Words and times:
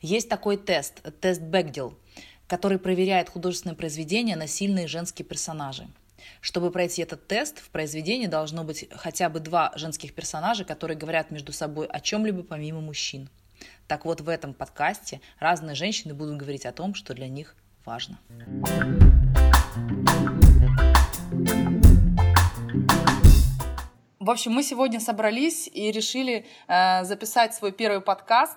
Есть 0.00 0.30
такой 0.30 0.56
тест, 0.56 1.02
тест 1.20 1.42
Бэгдил, 1.42 1.94
который 2.46 2.78
проверяет 2.78 3.28
художественное 3.28 3.76
произведение 3.76 4.34
на 4.34 4.46
сильные 4.46 4.88
женские 4.88 5.26
персонажи. 5.26 5.88
Чтобы 6.40 6.70
пройти 6.70 7.02
этот 7.02 7.26
тест, 7.26 7.58
в 7.58 7.68
произведении 7.68 8.26
должно 8.26 8.64
быть 8.64 8.88
хотя 8.92 9.28
бы 9.28 9.40
два 9.40 9.72
женских 9.74 10.14
персонажа, 10.14 10.64
которые 10.64 10.96
говорят 10.96 11.30
между 11.30 11.52
собой 11.52 11.86
о 11.86 12.00
чем-либо 12.00 12.42
помимо 12.42 12.80
мужчин. 12.80 13.28
Так 13.88 14.06
вот, 14.06 14.22
в 14.22 14.28
этом 14.30 14.54
подкасте 14.54 15.20
разные 15.38 15.74
женщины 15.74 16.14
будут 16.14 16.38
говорить 16.38 16.64
о 16.64 16.72
том, 16.72 16.94
что 16.94 17.12
для 17.12 17.28
них 17.28 17.54
важно. 17.84 18.18
В 24.18 24.30
общем, 24.30 24.52
мы 24.52 24.62
сегодня 24.62 24.98
собрались 24.98 25.68
и 25.68 25.90
решили 25.90 26.46
э, 26.68 27.04
записать 27.04 27.54
свой 27.54 27.72
первый 27.72 28.00
подкаст 28.00 28.56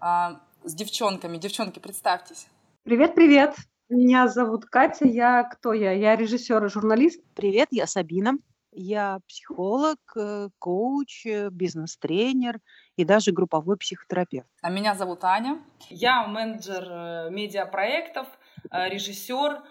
э, 0.00 0.36
с 0.64 0.74
девчонками. 0.74 1.36
Девчонки, 1.36 1.78
представьтесь. 1.78 2.48
Привет, 2.84 3.14
привет. 3.14 3.54
Меня 3.88 4.28
зовут 4.28 4.66
Катя. 4.66 5.06
Я 5.06 5.44
кто 5.44 5.72
я? 5.72 5.92
Я 5.92 6.16
режиссер 6.16 6.64
и 6.64 6.68
журналист. 6.68 7.22
Привет, 7.34 7.68
я 7.70 7.86
Сабина. 7.86 8.34
Я 8.70 9.18
психолог, 9.26 9.98
э, 10.14 10.50
коуч, 10.58 11.26
э, 11.26 11.48
бизнес-тренер 11.50 12.60
и 12.96 13.04
даже 13.04 13.32
групповой 13.32 13.76
психотерапевт. 13.76 14.46
А 14.62 14.70
меня 14.70 14.94
зовут 14.94 15.24
Аня. 15.24 15.58
Я 15.88 16.26
менеджер 16.26 16.86
э, 16.88 17.30
медиапроектов, 17.30 18.26
режиссер. 18.70 19.62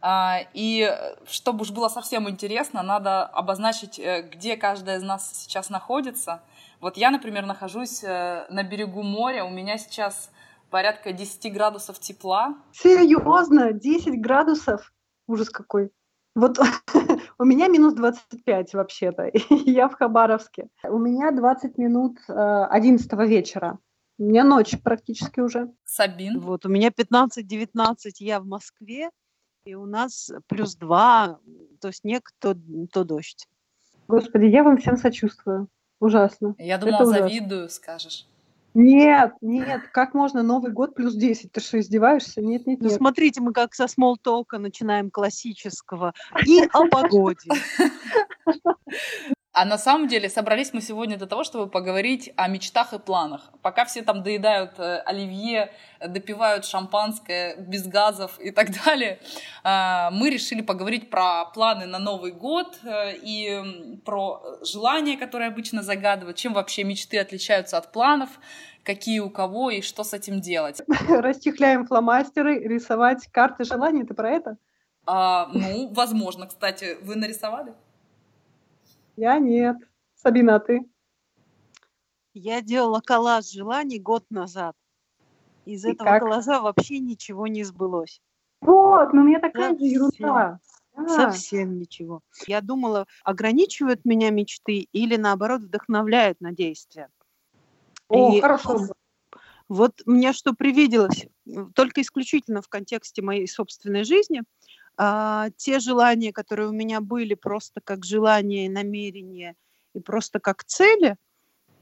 А, 0.00 0.40
и 0.52 0.94
чтобы 1.26 1.62
уж 1.62 1.70
было 1.70 1.88
совсем 1.88 2.28
интересно, 2.28 2.82
надо 2.82 3.24
обозначить, 3.24 3.98
где 3.98 4.56
каждая 4.56 4.98
из 4.98 5.02
нас 5.02 5.32
сейчас 5.32 5.70
находится. 5.70 6.42
Вот 6.82 6.96
я, 6.96 7.12
например, 7.12 7.46
нахожусь 7.46 8.02
на 8.02 8.64
берегу 8.68 9.02
моря. 9.02 9.44
У 9.44 9.50
меня 9.50 9.78
сейчас 9.78 10.32
порядка 10.68 11.12
10 11.12 11.52
градусов 11.52 12.00
тепла. 12.00 12.56
Серьезно? 12.72 13.72
10 13.72 14.20
градусов? 14.20 14.92
Ужас 15.28 15.48
какой. 15.48 15.92
Вот 16.34 16.58
у 17.38 17.44
меня 17.44 17.68
минус 17.68 17.94
25 17.94 18.74
вообще-то, 18.74 19.30
я 19.50 19.88
в 19.88 19.94
Хабаровске. 19.94 20.70
У 20.82 20.98
меня 20.98 21.30
20 21.30 21.78
минут 21.78 22.18
э, 22.28 22.32
11 22.32 23.12
вечера. 23.28 23.78
У 24.18 24.24
меня 24.24 24.42
ночь 24.42 24.74
практически 24.82 25.38
уже. 25.38 25.70
Сабин? 25.84 26.40
Вот, 26.40 26.66
у 26.66 26.68
меня 26.68 26.88
15-19, 26.88 27.94
я 28.18 28.40
в 28.40 28.46
Москве, 28.46 29.10
и 29.64 29.74
у 29.74 29.86
нас 29.86 30.32
плюс 30.48 30.74
2, 30.76 31.38
то 31.80 31.92
снег, 31.92 32.30
то, 32.40 32.56
то 32.92 33.04
дождь. 33.04 33.46
Господи, 34.08 34.46
я 34.46 34.64
вам 34.64 34.78
всем 34.78 34.96
сочувствую. 34.96 35.68
Ужасно. 36.02 36.56
Я 36.58 36.78
думала, 36.78 37.06
завидую, 37.06 37.68
скажешь. 37.68 38.26
Нет, 38.74 39.34
нет, 39.40 39.82
как 39.92 40.14
можно 40.14 40.42
Новый 40.42 40.72
год 40.72 40.96
плюс 40.96 41.14
10? 41.14 41.52
Ты 41.52 41.60
что, 41.60 41.78
издеваешься? 41.78 42.40
Нет, 42.40 42.66
нет, 42.66 42.80
ну, 42.80 42.88
нет. 42.88 42.92
Ну, 42.92 42.96
смотрите, 42.98 43.40
мы 43.40 43.52
как 43.52 43.72
со 43.72 43.86
смолтока 43.86 44.58
начинаем 44.58 45.12
классического 45.12 46.12
и 46.44 46.60
о 46.72 46.88
погоде. 46.88 47.48
А 49.54 49.66
на 49.66 49.76
самом 49.76 50.08
деле 50.08 50.30
собрались 50.30 50.72
мы 50.72 50.80
сегодня 50.80 51.18
для 51.18 51.26
того, 51.26 51.44
чтобы 51.44 51.68
поговорить 51.68 52.32
о 52.36 52.48
мечтах 52.48 52.94
и 52.94 52.98
планах. 52.98 53.50
Пока 53.60 53.84
все 53.84 54.00
там 54.00 54.22
доедают 54.22 54.78
э, 54.78 55.02
оливье, 55.04 55.70
допивают 56.00 56.64
шампанское 56.64 57.56
без 57.56 57.86
газов 57.86 58.40
и 58.40 58.50
так 58.50 58.68
далее, 58.84 59.20
э, 59.62 60.08
мы 60.12 60.30
решили 60.30 60.62
поговорить 60.62 61.10
про 61.10 61.44
планы 61.44 61.84
на 61.84 61.98
Новый 61.98 62.32
год 62.32 62.78
э, 62.82 63.14
и 63.16 64.00
про 64.06 64.42
желания, 64.62 65.18
которые 65.18 65.48
обычно 65.48 65.82
загадывают, 65.82 66.38
чем 66.38 66.54
вообще 66.54 66.82
мечты 66.84 67.18
отличаются 67.18 67.76
от 67.76 67.92
планов, 67.92 68.30
какие 68.84 69.20
у 69.20 69.28
кого 69.28 69.68
и 69.68 69.82
что 69.82 70.02
с 70.02 70.14
этим 70.14 70.40
делать. 70.40 70.80
Расчехляем 71.08 71.86
фломастеры, 71.86 72.58
рисовать 72.58 73.26
карты 73.30 73.64
желаний, 73.64 74.04
ты 74.04 74.14
про 74.14 74.30
это? 74.30 74.56
А, 75.04 75.50
ну, 75.52 75.92
возможно, 75.92 76.46
кстати, 76.46 76.96
вы 77.02 77.16
нарисовали? 77.16 77.74
Я 79.16 79.38
нет. 79.38 79.76
Сабина, 80.14 80.56
а 80.56 80.60
ты? 80.60 80.88
Я 82.34 82.62
делала 82.62 83.00
коллаж 83.00 83.50
желаний 83.50 83.98
год 83.98 84.24
назад. 84.30 84.74
Из 85.66 85.84
И 85.84 85.92
этого 85.92 86.08
как? 86.08 86.22
коллажа 86.22 86.60
вообще 86.60 86.98
ничего 86.98 87.46
не 87.46 87.62
сбылось. 87.62 88.20
Вот, 88.62 89.12
ну 89.12 89.22
у 89.22 89.24
меня 89.24 89.40
такая 89.40 89.70
Совсем. 89.70 89.78
же 89.78 89.94
ерунда. 89.94 90.60
А. 90.94 91.08
Совсем 91.08 91.78
ничего. 91.78 92.20
Я 92.46 92.60
думала, 92.60 93.06
ограничивают 93.24 94.04
меня 94.04 94.30
мечты 94.30 94.88
или 94.92 95.16
наоборот 95.16 95.62
вдохновляют 95.62 96.40
на 96.40 96.52
действия. 96.52 97.08
О, 98.08 98.32
И 98.32 98.40
хорошо. 98.40 98.88
Вот 99.68 100.02
мне 100.06 100.32
что 100.32 100.52
привиделось, 100.52 101.26
только 101.74 102.02
исключительно 102.02 102.60
в 102.62 102.68
контексте 102.68 103.22
моей 103.22 103.46
собственной 103.46 104.04
жизни– 104.04 104.42
а, 104.96 105.50
те 105.56 105.78
желания, 105.78 106.32
которые 106.32 106.68
у 106.68 106.72
меня 106.72 107.00
были 107.00 107.34
просто 107.34 107.80
как 107.82 108.04
желания 108.04 108.66
и 108.66 108.70
намерения, 108.70 109.56
и 109.94 110.00
просто 110.00 110.40
как 110.40 110.64
цели, 110.64 111.16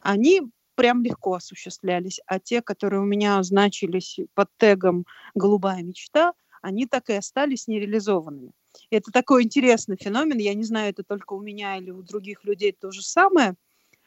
они 0.00 0.42
прям 0.74 1.02
легко 1.02 1.34
осуществлялись. 1.34 2.20
А 2.26 2.38
те, 2.38 2.62
которые 2.62 3.00
у 3.00 3.04
меня 3.04 3.42
значились 3.42 4.18
под 4.34 4.48
тегом 4.56 5.04
«голубая 5.34 5.82
мечта», 5.82 6.32
они 6.62 6.86
так 6.86 7.10
и 7.10 7.14
остались 7.14 7.68
нереализованными. 7.68 8.52
Это 8.90 9.10
такой 9.10 9.42
интересный 9.42 9.96
феномен. 9.96 10.38
Я 10.38 10.54
не 10.54 10.64
знаю, 10.64 10.90
это 10.90 11.02
только 11.02 11.34
у 11.34 11.40
меня 11.40 11.76
или 11.76 11.90
у 11.90 12.02
других 12.02 12.44
людей 12.44 12.72
то 12.72 12.90
же 12.90 13.02
самое. 13.02 13.54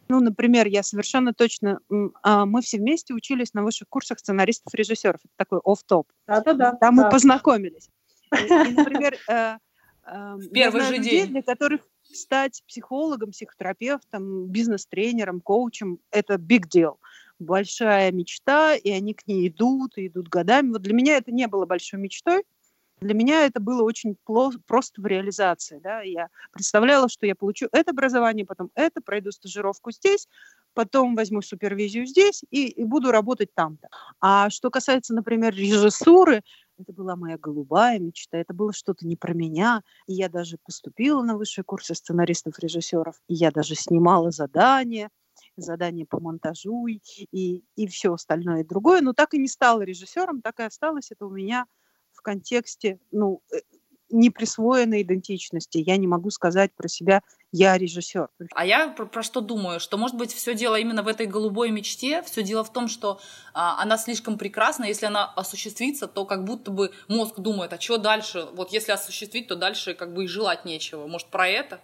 Ну, 0.10 0.20
например, 0.20 0.68
я 0.68 0.84
совершенно 0.84 1.34
точно... 1.34 1.80
А, 2.22 2.46
мы 2.46 2.62
все 2.62 2.78
вместе 2.78 3.14
учились 3.14 3.54
на 3.54 3.64
высших 3.64 3.88
курсах 3.88 4.20
сценаристов-режиссеров. 4.20 5.22
Это 5.24 5.34
такой 5.38 5.60
оф-топ. 5.64 6.08
Да-да-да. 6.28 6.74
Там 6.74 6.96
да. 6.96 7.04
мы 7.04 7.10
познакомились. 7.10 7.90
И, 8.34 8.74
например, 8.74 9.18
э, 9.30 9.58
э, 10.06 10.38
первый 10.52 10.82
же 10.84 10.98
людей, 10.98 11.22
день. 11.22 11.30
для 11.30 11.42
которых 11.44 11.82
стать 12.04 12.64
психологом, 12.68 13.32
психотерапевтом, 13.32 14.48
бизнес-тренером, 14.48 15.42
коучем– 15.42 16.00
это 16.12 16.36
big 16.36 16.68
deal. 16.68 16.98
Большая 17.40 18.12
мечта, 18.12 18.76
и 18.76 18.92
они 18.92 19.14
к 19.14 19.28
ней 19.28 19.48
идут, 19.48 19.98
и 19.98 20.08
идут 20.08 20.30
годами. 20.30 20.70
Вот 20.70 20.82
для 20.82 20.94
меня 20.94 21.18
это 21.18 21.32
не 21.32 21.48
было 21.48 21.66
большой 21.66 22.00
мечтой. 22.00 22.44
Для 23.02 23.14
меня 23.14 23.46
это 23.46 23.60
было 23.60 23.84
очень 23.84 24.16
просто 24.24 25.02
в 25.02 25.06
реализации. 25.06 25.80
Да? 25.84 26.02
Я 26.02 26.30
представляла, 26.52 27.10
что 27.10 27.26
я 27.26 27.36
получу 27.36 27.68
это 27.72 27.92
образование, 27.92 28.46
потом 28.46 28.72
это, 28.76 29.02
пройду 29.02 29.32
стажировку 29.32 29.92
здесь, 29.92 30.30
потом 30.74 31.16
возьму 31.16 31.42
супервизию 31.42 32.06
здесь 32.06 32.44
и, 32.50 32.68
и 32.68 32.84
буду 32.84 33.12
работать 33.12 33.54
там-то. 33.54 33.90
А 34.22 34.50
что 34.50 34.70
касается, 34.70 35.14
например, 35.14 35.54
режиссуры, 35.54 36.44
это 36.78 36.94
была 36.94 37.16
моя 37.16 37.38
голубая 37.38 38.00
мечта, 38.00 38.38
это 38.38 38.54
было 38.54 38.74
что-то 38.74 39.08
не 39.08 39.16
про 39.16 39.34
меня. 39.34 39.84
И 40.08 40.14
я 40.14 40.30
даже 40.30 40.58
поступила 40.64 41.22
на 41.24 41.38
высшие 41.38 41.64
курсы 41.64 41.96
сценаристов-режиссеров, 41.96 43.16
и 43.28 43.34
я 43.34 43.52
даже 43.52 43.76
снимала 43.76 44.32
задания, 44.32 45.10
задания 45.56 46.06
по 46.06 46.20
монтажу 46.20 46.88
и, 46.88 47.00
и, 47.32 47.64
и 47.76 47.88
все 47.88 48.14
остальное 48.14 48.64
другое, 48.64 49.02
но 49.02 49.14
так 49.14 49.34
и 49.34 49.40
не 49.40 49.48
стала 49.48 49.82
режиссером, 49.82 50.42
так 50.42 50.60
и 50.60 50.64
осталось 50.64 51.12
это 51.12 51.26
у 51.26 51.32
меня 51.32 51.66
в 52.12 52.22
контексте, 52.22 53.00
ну, 53.12 53.42
э, 53.52 53.58
неприсвоенной 54.10 55.02
идентичности. 55.02 55.80
Я 55.80 55.98
не 55.98 56.08
могу 56.08 56.30
сказать 56.30 56.72
про 56.74 56.88
себя 56.88 57.22
«я 57.54 57.78
режиссер». 57.78 58.28
А 58.54 58.66
я 58.66 58.90
про, 58.90 59.06
про 59.06 59.24
что 59.24 59.40
думаю? 59.40 59.80
Что, 59.80 59.98
может 59.98 60.18
быть, 60.18 60.34
все 60.34 60.56
дело 60.56 60.76
именно 60.76 61.04
в 61.04 61.08
этой 61.08 61.28
голубой 61.28 61.70
мечте. 61.70 62.22
Все 62.24 62.44
дело 62.44 62.64
в 62.64 62.74
том, 62.74 62.88
что 62.88 63.22
а, 63.54 63.82
она 63.82 63.98
слишком 63.98 64.38
прекрасна. 64.38 64.86
Если 64.86 65.06
она 65.06 65.32
осуществится, 65.36 66.08
то 66.08 66.26
как 66.26 66.44
будто 66.44 66.72
бы 66.72 66.92
мозг 67.08 67.40
думает, 67.40 67.72
а 67.72 67.80
что 67.80 67.98
дальше? 67.98 68.48
Вот 68.54 68.74
если 68.74 68.92
осуществить, 68.92 69.48
то 69.48 69.56
дальше 69.56 69.94
как 69.94 70.14
бы 70.14 70.26
и 70.26 70.28
желать 70.28 70.66
нечего. 70.66 71.06
Может, 71.08 71.28
про 71.28 71.48
это? 71.48 71.80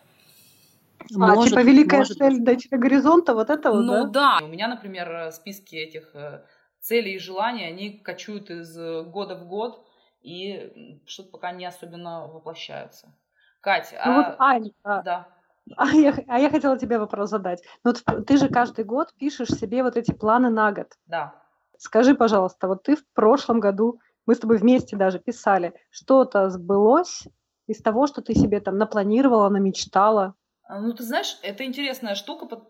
А, 1.16 1.35
может, 1.35 1.52
типа 1.52 1.62
великая 1.62 2.00
может. 2.00 2.18
цель 2.18 2.40
до 2.40 2.78
горизонта, 2.78 3.34
вот 3.34 3.50
это 3.50 3.72
вот, 3.72 3.81
Ну 3.84 4.09
да? 4.09 4.40
да. 4.40 4.46
У 4.46 4.47
меня, 4.47 4.68
например, 4.68 5.31
списки 5.31 5.75
этих 5.75 6.09
э, 6.16 6.44
целей 6.81 7.16
и 7.16 7.19
желаний, 7.19 7.66
они 7.66 8.00
кочуют 8.00 8.49
из 8.49 8.78
э, 8.78 9.03
года 9.03 9.35
в 9.35 9.47
год 9.47 9.85
и 10.22 10.99
что-то 11.05 11.29
пока 11.29 11.52
не 11.52 11.66
особенно 11.66 12.28
воплощаются. 12.28 13.14
Катя, 13.61 14.02
ну, 14.05 14.11
а... 14.11 14.16
вот, 14.16 14.35
Ань, 14.40 14.72
да. 14.84 15.28
А 15.77 15.87
я, 15.91 16.16
а 16.27 16.39
я 16.39 16.49
хотела 16.49 16.77
тебе 16.77 16.97
вопрос 16.97 17.29
задать. 17.29 17.63
Ну, 17.83 17.93
вот 17.93 18.25
ты 18.25 18.37
же 18.37 18.49
каждый 18.49 18.85
год 18.85 19.13
пишешь 19.17 19.49
себе 19.49 19.83
вот 19.83 19.97
эти 19.97 20.11
планы 20.11 20.49
на 20.49 20.71
год. 20.71 20.87
Да. 21.05 21.35
Скажи, 21.77 22.16
пожалуйста, 22.16 22.67
вот 22.67 22.83
ты 22.83 22.95
в 22.95 23.05
прошлом 23.13 23.59
году, 23.59 23.99
мы 24.25 24.35
с 24.35 24.39
тобой 24.39 24.57
вместе 24.57 24.95
даже 24.95 25.19
писали, 25.19 25.73
что-то 25.89 26.49
сбылось 26.49 27.27
из 27.67 27.81
того, 27.81 28.07
что 28.07 28.21
ты 28.21 28.33
себе 28.33 28.59
там 28.59 28.77
напланировала, 28.77 29.49
намечтала? 29.49 30.35
А, 30.63 30.79
ну, 30.79 30.93
ты 30.93 31.03
знаешь, 31.03 31.37
это 31.41 31.63
интересная 31.63 32.16
штука, 32.16 32.61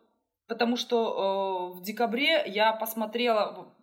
потому 0.47 0.77
что 0.77 1.71
э, 1.73 1.77
в 1.79 1.81
декабре 1.81 2.43
я 2.45 2.73
посмотрела, 2.73 3.73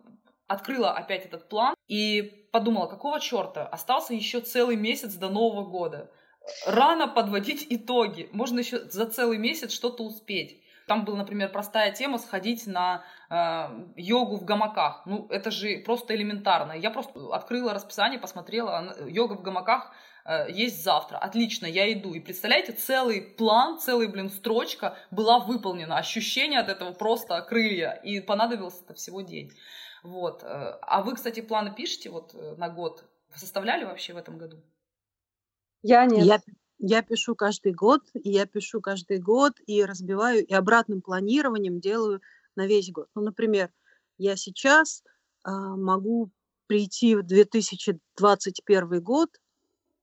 открыла 0.47 0.91
опять 0.91 1.25
этот 1.25 1.49
план 1.49 1.75
и 1.87 2.47
подумала, 2.51 2.87
какого 2.87 3.19
черта, 3.19 3.65
остался 3.67 4.13
еще 4.13 4.39
целый 4.39 4.75
месяц 4.75 5.15
до 5.15 5.29
Нового 5.29 5.67
года. 5.67 6.09
Рано 6.65 7.07
подводить 7.07 7.65
итоги, 7.69 8.29
можно 8.31 8.59
еще 8.59 8.79
за 8.89 9.05
целый 9.05 9.37
месяц 9.37 9.71
что-то 9.71 10.03
успеть. 10.03 10.61
Там 10.87 11.03
была, 11.03 11.17
например, 11.17 11.51
простая 11.51 11.91
тема 11.91 12.17
сходить 12.17 12.65
на 12.65 13.03
э, 13.29 13.91
йогу 13.97 14.37
в 14.37 14.45
гамаках. 14.45 15.01
Ну, 15.05 15.27
это 15.29 15.51
же 15.51 15.79
просто 15.79 16.15
элементарно. 16.15 16.71
Я 16.71 16.91
просто 16.91 17.19
открыла 17.33 17.73
расписание, 17.73 18.17
посмотрела, 18.17 18.95
йога 19.05 19.33
в 19.33 19.41
гамаках 19.41 19.91
э, 20.23 20.49
есть 20.49 20.81
завтра. 20.81 21.17
Отлично, 21.17 21.65
я 21.65 21.91
иду. 21.91 22.13
И 22.13 22.21
представляете, 22.21 22.71
целый 22.71 23.21
план, 23.21 23.79
целый, 23.79 24.07
блин, 24.07 24.29
строчка 24.29 24.97
была 25.11 25.39
выполнена. 25.39 25.97
Ощущение 25.97 26.59
от 26.61 26.69
этого 26.69 26.93
просто 26.93 27.41
крылья. 27.41 27.91
И 27.91 28.21
понадобился 28.21 28.85
это 28.85 28.93
всего 28.93 29.19
день. 29.19 29.51
Вот. 30.03 30.41
Э, 30.43 30.77
а 30.81 31.01
вы, 31.01 31.15
кстати, 31.15 31.41
планы 31.41 31.73
пишете 31.75 32.09
вот 32.09 32.33
э, 32.33 32.55
на 32.57 32.69
год? 32.69 33.03
Составляли 33.35 33.83
вообще 33.83 34.13
в 34.13 34.17
этом 34.17 34.37
году? 34.37 34.63
Я 35.83 36.05
нет. 36.05 36.25
Я, 36.25 36.41
я 36.79 37.01
пишу 37.01 37.35
каждый 37.35 37.73
год, 37.73 38.01
и 38.13 38.29
я 38.29 38.45
пишу 38.45 38.81
каждый 38.81 39.19
год, 39.19 39.53
и 39.65 39.83
разбиваю, 39.83 40.45
и 40.45 40.53
обратным 40.53 41.01
планированием 41.01 41.79
делаю 41.79 42.21
на 42.55 42.67
весь 42.67 42.91
год. 42.91 43.07
Ну, 43.15 43.21
например, 43.21 43.71
я 44.17 44.35
сейчас 44.35 45.03
э, 45.45 45.49
могу 45.51 46.31
прийти 46.67 47.15
в 47.15 47.23
2021 47.23 49.01
год 49.01 49.29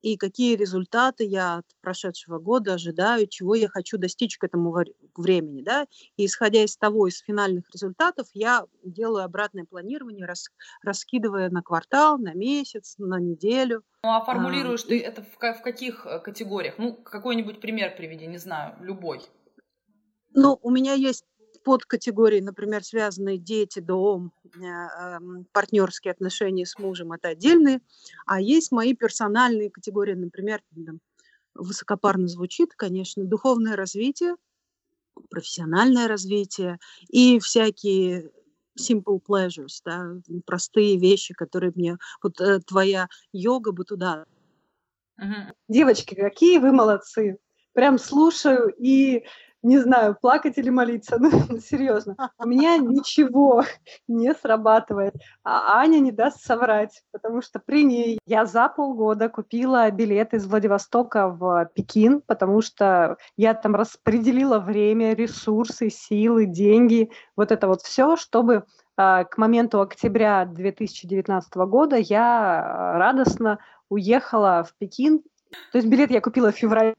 и 0.04 0.18
какие 0.18 0.54
результаты 0.54 1.24
я 1.24 1.56
от 1.56 1.64
прошедшего 1.80 2.38
года 2.38 2.74
ожидаю, 2.74 3.26
чего 3.26 3.54
я 3.54 3.68
хочу 3.68 3.96
достичь 3.96 4.36
к 4.36 4.44
этому 4.44 4.76
времени. 5.16 5.62
Да? 5.62 5.86
И 6.18 6.26
исходя 6.26 6.62
из 6.62 6.76
того, 6.76 7.06
из 7.06 7.20
финальных 7.20 7.64
результатов, 7.72 8.28
я 8.34 8.64
делаю 8.82 9.24
обратное 9.24 9.64
планирование, 9.64 10.26
рас, 10.26 10.50
раскидывая 10.82 11.48
на 11.48 11.62
квартал, 11.62 12.18
на 12.18 12.34
месяц, 12.34 12.96
на 12.98 13.18
неделю. 13.18 13.82
Ну 14.02 14.10
а 14.10 14.22
формулируешь 14.22 14.84
а, 14.84 14.88
ты 14.88 15.00
это 15.00 15.22
в, 15.22 15.38
в 15.38 15.62
каких 15.62 16.04
э, 16.04 16.18
категориях? 16.18 16.74
Ну, 16.76 16.92
какой-нибудь 16.92 17.62
пример 17.62 17.96
приведи, 17.96 18.26
не 18.26 18.36
знаю, 18.36 18.76
любой. 18.82 19.22
Ну, 20.34 20.58
у 20.60 20.70
меня 20.70 20.92
есть 20.92 21.24
подкатегории, 21.64 22.40
например, 22.40 22.84
связанные 22.84 23.38
дети, 23.38 23.80
дом, 23.80 24.32
э, 24.44 25.18
партнерские 25.52 26.12
отношения 26.12 26.66
с 26.66 26.78
мужем, 26.78 27.12
это 27.12 27.28
отдельные. 27.28 27.80
А 28.26 28.40
есть 28.40 28.70
мои 28.70 28.94
персональные 28.94 29.70
категории, 29.70 30.14
например, 30.14 30.62
там, 30.74 31.00
высокопарно 31.54 32.28
звучит, 32.28 32.74
конечно, 32.76 33.24
духовное 33.24 33.76
развитие, 33.76 34.36
профессиональное 35.30 36.08
развитие 36.08 36.78
и 37.08 37.38
всякие 37.38 38.30
simple 38.78 39.20
pleasures, 39.26 39.80
да, 39.84 40.16
простые 40.46 40.98
вещи, 40.98 41.34
которые 41.34 41.72
мне... 41.74 41.96
Вот 42.22 42.40
э, 42.40 42.60
твоя 42.60 43.08
йога 43.32 43.72
бы 43.72 43.84
туда. 43.84 44.26
Девочки, 45.68 46.14
какие 46.14 46.58
вы 46.58 46.72
молодцы! 46.72 47.38
Прям 47.72 47.98
слушаю 47.98 48.72
и 48.78 49.24
не 49.64 49.78
знаю, 49.78 50.16
плакать 50.20 50.58
или 50.58 50.68
молиться, 50.68 51.16
ну, 51.48 51.58
серьезно. 51.58 52.16
У 52.38 52.46
меня 52.46 52.76
ничего 52.76 53.64
не 54.06 54.32
срабатывает, 54.34 55.14
а 55.42 55.78
Аня 55.80 55.98
не 55.98 56.12
даст 56.12 56.44
соврать, 56.44 57.02
потому 57.12 57.40
что 57.40 57.58
при 57.58 57.82
ней 57.82 58.18
я 58.26 58.44
за 58.44 58.68
полгода 58.68 59.28
купила 59.28 59.90
билет 59.90 60.34
из 60.34 60.46
Владивостока 60.46 61.28
в 61.28 61.70
Пекин, 61.74 62.20
потому 62.20 62.60
что 62.60 63.16
я 63.36 63.54
там 63.54 63.74
распределила 63.74 64.58
время, 64.58 65.14
ресурсы, 65.14 65.88
силы, 65.88 66.44
деньги, 66.44 67.10
вот 67.34 67.50
это 67.50 67.66
вот 67.66 67.80
все, 67.80 68.16
чтобы 68.16 68.64
а, 68.96 69.24
к 69.24 69.38
моменту 69.38 69.80
октября 69.80 70.44
2019 70.44 71.54
года 71.54 71.96
я 71.96 72.60
а, 72.92 72.98
радостно 72.98 73.58
уехала 73.88 74.64
в 74.68 74.74
Пекин 74.76 75.22
то 75.72 75.78
есть 75.78 75.88
билет 75.88 76.10
я 76.10 76.20
купила 76.20 76.52
в 76.52 76.56
феврале, 76.56 76.94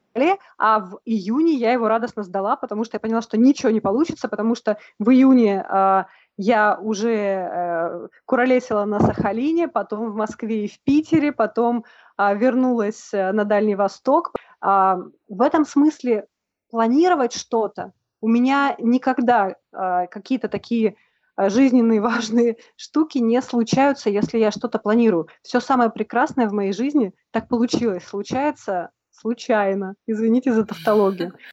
а 0.57 0.79
в 0.79 0.99
июне 1.05 1.53
я 1.53 1.71
его 1.71 1.87
радостно 1.87 2.23
сдала, 2.23 2.55
потому 2.55 2.83
что 2.83 2.95
я 2.95 2.99
поняла, 2.99 3.21
что 3.21 3.37
ничего 3.37 3.69
не 3.71 3.81
получится, 3.81 4.27
потому 4.27 4.55
что 4.55 4.77
в 4.99 5.09
июне 5.09 5.65
э, 5.67 6.03
я 6.37 6.77
уже 6.81 7.13
э, 7.13 8.07
куролесила 8.25 8.85
на 8.85 8.99
Сахалине, 8.99 9.67
потом 9.67 10.11
в 10.11 10.15
Москве 10.15 10.65
и 10.65 10.67
в 10.67 10.79
Питере, 10.83 11.31
потом 11.31 11.85
э, 12.17 12.35
вернулась 12.37 13.11
на 13.13 13.45
Дальний 13.45 13.75
Восток. 13.75 14.33
Э, 14.61 14.95
в 15.27 15.41
этом 15.41 15.65
смысле 15.65 16.27
планировать 16.69 17.33
что-то 17.33 17.93
у 18.25 18.27
меня 18.27 18.75
никогда 18.79 19.49
э, 19.71 20.07
какие-то 20.07 20.47
такие 20.47 20.89
а, 20.89 20.93
жизненные 21.37 22.01
важные 22.01 22.57
штуки 22.75 23.17
не 23.19 23.41
случаются, 23.41 24.09
если 24.09 24.37
я 24.37 24.51
что-то 24.51 24.79
планирую. 24.79 25.27
Все 25.41 25.59
самое 25.59 25.89
прекрасное 25.89 26.47
в 26.47 26.53
моей 26.53 26.73
жизни 26.73 27.13
так 27.31 27.47
получилось. 27.47 28.03
Случается 28.03 28.91
случайно. 29.11 29.95
Извините 30.07 30.53
за 30.53 30.65
тавтологию. 30.65 31.33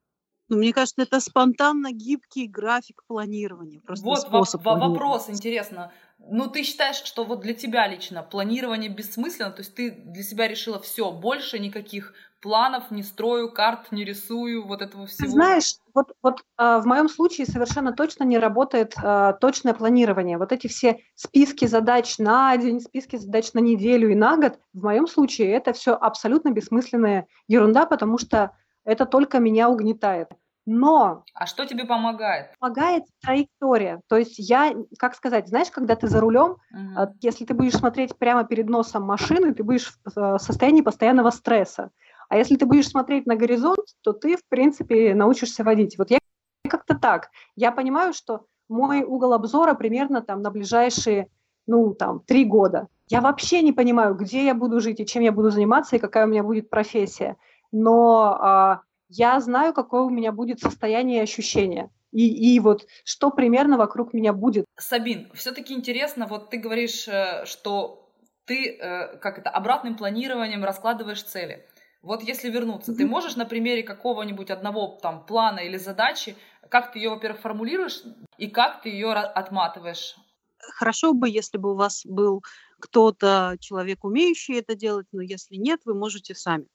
Ну, 0.49 0.59
мне 0.59 0.75
кажется, 0.75 1.01
это 1.01 1.19
спонтанно 1.21 1.93
гибкий 1.93 2.47
график 2.47 3.05
планирования. 3.07 3.81
Просто 3.81 4.05
вот 4.05 4.21
способ 4.21 4.63
во- 4.63 4.77
вопрос, 4.77 5.31
интересно. 5.31 5.93
Ну, 6.19 6.47
ты 6.47 6.63
считаешь, 6.63 6.97
что 6.97 7.25
вот 7.25 7.41
для 7.41 7.55
тебя 7.55 7.89
лично 7.89 8.23
планирование 8.23 8.91
бессмысленно? 8.91 9.51
То 9.51 9.61
есть 9.63 9.75
ты 9.75 9.91
для 9.91 10.23
себя 10.23 10.49
решила 10.49 10.79
все, 10.79 11.11
больше 11.11 11.59
никаких 11.59 12.13
планов 12.43 12.91
не 12.91 13.03
строю, 13.03 13.51
карт 13.51 13.93
не 13.93 14.05
рисую, 14.05 14.67
вот 14.67 14.83
этого 14.83 15.07
всего? 15.07 15.31
знаешь, 15.31 15.77
вот, 15.95 16.13
вот 16.23 16.41
э, 16.59 16.81
в 16.81 16.87
моем 16.87 17.09
случае 17.09 17.47
совершенно 17.47 17.93
точно 17.93 18.25
не 18.25 18.39
работает 18.39 18.95
э, 19.03 19.35
точное 19.41 19.73
планирование. 19.73 20.37
Вот 20.37 20.53
эти 20.53 20.67
все 20.67 21.01
списки 21.15 21.67
задач 21.67 22.19
на 22.19 22.57
день, 22.57 22.81
списки 22.81 23.17
задач 23.17 23.53
на 23.55 23.61
неделю 23.61 24.11
и 24.11 24.15
на 24.17 24.37
год, 24.37 24.59
в 24.75 24.83
моем 24.83 25.07
случае 25.07 25.53
это 25.53 25.73
все 25.73 25.95
абсолютно 25.95 26.51
бессмысленная 26.51 27.27
ерунда, 27.47 27.87
потому 27.87 28.19
что 28.19 28.51
это 28.85 29.07
только 29.07 29.39
меня 29.39 29.71
угнетает. 29.71 30.29
Но... 30.65 31.25
А 31.35 31.47
что 31.47 31.65
тебе 31.67 31.85
помогает? 31.85 32.53
Помогает 32.59 33.05
траектория. 33.21 34.01
То 34.09 34.17
есть 34.17 34.39
я, 34.39 34.73
как 34.99 35.15
сказать, 35.15 35.49
знаешь, 35.49 35.71
когда 35.71 35.97
ты 35.97 36.07
за 36.07 36.21
рулем, 36.21 36.57
угу. 36.73 37.15
если 37.21 37.45
ты 37.45 37.55
будешь 37.55 37.75
смотреть 37.75 38.17
прямо 38.17 38.45
перед 38.45 38.69
носом 38.69 39.03
машины, 39.03 39.55
ты 39.55 39.65
будешь 39.65 39.93
в 40.05 40.19
э, 40.19 40.39
состоянии 40.39 40.83
постоянного 40.83 41.31
стресса. 41.31 41.91
А 42.33 42.37
если 42.39 42.57
ты 42.57 42.65
будешь 42.65 42.89
смотреть 42.89 43.27
на 43.27 43.37
горизонт, 43.37 43.85
то 44.01 44.15
ты, 44.15 44.39
в 44.39 44.49
принципе, 44.49 45.15
научишься 45.15 45.65
водить. 45.65 45.99
Вот 45.99 46.11
я 46.11 46.19
как-то 46.67 46.99
так. 46.99 47.29
Я 47.57 47.73
понимаю, 47.73 48.15
что 48.15 48.47
мой 48.71 49.03
угол 49.03 49.35
обзора 49.35 49.75
примерно 49.75 50.23
там 50.23 50.41
на 50.41 50.51
ближайшие, 50.51 51.29
ну, 51.67 51.93
там, 51.93 52.21
три 52.21 52.47
года. 52.47 52.89
Я 53.11 53.21
вообще 53.21 53.61
не 53.61 53.75
понимаю, 53.75 54.15
где 54.15 54.47
я 54.47 54.55
буду 54.55 54.81
жить 54.81 54.99
и 54.99 55.05
чем 55.05 55.23
я 55.23 55.31
буду 55.31 55.51
заниматься, 55.51 55.97
и 55.97 55.99
какая 55.99 56.25
у 56.25 56.29
меня 56.31 56.43
будет 56.43 56.71
профессия. 56.71 57.37
Но 57.71 58.39
а, 58.41 58.81
я 59.11 59.39
знаю, 59.39 59.75
какое 59.75 60.01
у 60.01 60.09
меня 60.09 60.33
будет 60.33 60.59
состояние 60.59 61.19
и 61.19 61.25
ощущение. 61.25 61.91
И, 62.13 62.55
и 62.55 62.59
вот 62.61 62.87
что 63.05 63.29
примерно 63.29 63.77
вокруг 63.77 64.15
меня 64.15 64.33
будет. 64.33 64.65
Сабин, 64.79 65.31
все-таки 65.35 65.75
интересно, 65.75 66.27
вот 66.27 66.49
ты 66.49 66.57
говоришь, 66.57 67.07
э, 67.09 67.45
что 67.45 68.09
ты, 68.47 68.79
э, 68.79 69.19
как 69.19 69.39
это, 69.39 69.51
обратным 69.51 69.99
планированием 69.99 70.65
раскладываешь 70.65 71.23
цели. 71.23 71.67
Вот 72.03 72.23
если 72.23 72.51
вернуться, 72.51 72.93
mm-hmm. 72.93 72.97
ты 72.97 73.07
можешь 73.07 73.37
на 73.37 73.47
примере 73.47 73.85
какого-нибудь 73.85 74.51
одного 74.51 74.99
там 75.01 75.25
плана 75.25 75.61
или 75.61 75.77
задачи, 75.77 76.37
как 76.69 76.93
ты 76.93 76.99
ее, 76.99 77.11
во-первых, 77.11 77.41
формулируешь 77.41 78.03
и 78.39 78.49
как 78.49 78.83
ты 78.83 78.89
ее 78.89 79.13
отматываешь? 79.13 80.17
Хорошо 80.59 81.13
бы, 81.13 81.29
если 81.29 81.59
бы 81.59 81.73
у 81.73 81.77
вас 81.77 82.05
был 82.05 82.43
кто-то, 82.81 83.57
человек, 83.61 84.05
умеющий 84.05 84.59
это 84.59 84.75
делать, 84.75 85.07
но 85.13 85.23
если 85.23 85.57
нет, 85.57 85.81
вы 85.85 85.95
можете 85.95 86.35
сами. 86.35 86.67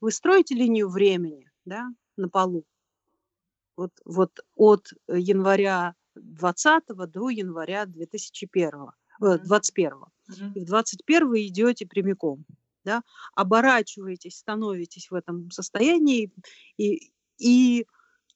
Вы 0.00 0.12
строите 0.12 0.54
линию 0.54 0.88
времени 0.88 1.50
да, 1.64 1.86
на 2.16 2.28
полу. 2.28 2.64
Вот, 3.76 3.92
вот 4.04 4.40
от 4.54 4.88
января 5.08 5.94
20 6.14 6.84
до 6.86 7.28
января 7.28 7.84
2001, 7.86 8.70
mm-hmm. 8.70 9.38
21. 9.38 9.92
Mm-hmm. 9.92 10.52
И 10.54 10.60
в 10.60 10.64
21 10.64 11.34
идете 11.34 11.86
прямиком 11.86 12.46
да, 12.84 13.02
оборачиваетесь, 13.34 14.38
становитесь 14.38 15.10
в 15.10 15.14
этом 15.14 15.50
состоянии 15.50 16.32
и, 16.76 17.12
и 17.38 17.86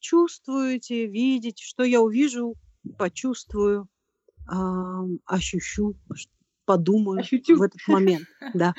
чувствуете, 0.01 1.07
видите, 1.07 1.65
что 1.65 1.85
я 1.85 2.01
увижу, 2.01 2.55
почувствую, 2.97 3.89
э, 4.51 4.55
ощущу, 5.27 5.97
подумаю 6.65 7.21
Ощутю. 7.21 7.57
в 7.57 7.63
этот 7.63 7.81
момент. 7.87 8.27
Да. 8.55 8.75